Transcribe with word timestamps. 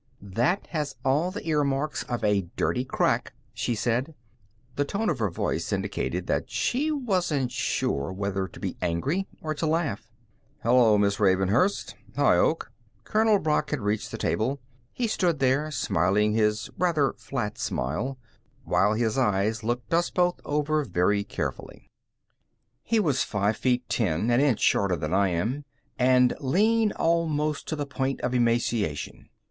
"That 0.33 0.65
has 0.71 0.95
all 1.05 1.29
the 1.29 1.47
earmarks 1.47 2.01
of 2.05 2.23
a 2.23 2.49
dirty 2.55 2.83
crack," 2.83 3.33
she 3.53 3.75
said. 3.75 4.15
The 4.75 4.83
tone 4.83 5.11
of 5.11 5.19
her 5.19 5.29
voice 5.29 5.71
indicated 5.71 6.25
that 6.25 6.49
she 6.49 6.89
wasn't 6.89 7.51
sure 7.51 8.11
whether 8.11 8.47
to 8.47 8.59
be 8.59 8.77
angry 8.81 9.27
or 9.43 9.53
to 9.53 9.67
laugh. 9.67 10.09
"Hello, 10.63 10.97
Miss 10.97 11.19
Ravenhurst; 11.19 11.93
Hi, 12.15 12.35
Oak." 12.35 12.71
Colonel 13.03 13.37
Brock 13.37 13.69
had 13.69 13.81
reached 13.81 14.09
the 14.09 14.17
table. 14.17 14.59
He 14.91 15.05
stood 15.05 15.37
there, 15.37 15.69
smiling 15.69 16.33
his 16.33 16.71
rather 16.79 17.13
flat 17.19 17.59
smile, 17.59 18.17
while 18.63 18.93
his 18.95 19.19
eyes 19.19 19.63
looked 19.63 19.93
us 19.93 20.09
both 20.09 20.41
over 20.43 20.83
carefully. 21.29 21.87
He 22.81 22.99
was 22.99 23.21
five 23.21 23.55
feet 23.55 23.87
ten, 23.87 24.31
an 24.31 24.39
inch 24.41 24.61
shorter 24.61 24.95
than 24.95 25.13
I 25.13 25.27
am, 25.29 25.63
and 25.99 26.33
lean 26.39 26.91
almost 26.93 27.67
to 27.67 27.75
the 27.75 27.85
point 27.85 28.19
of 28.21 28.33
emaciation. 28.33 29.29